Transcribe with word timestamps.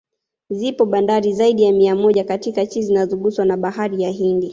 Zipo 0.49 0.85
bandari 0.85 1.33
zaidi 1.33 1.63
ya 1.63 1.71
mia 1.71 1.95
moja 1.95 2.23
katika 2.23 2.65
chi 2.65 2.81
zinazoguswa 2.83 3.45
na 3.45 3.57
Bahari 3.57 4.01
ya 4.03 4.09
Hindi 4.09 4.49